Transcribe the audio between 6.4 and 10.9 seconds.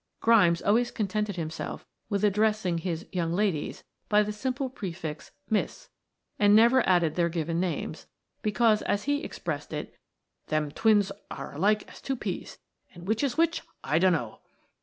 never added their given names, because, as he expressed it, "them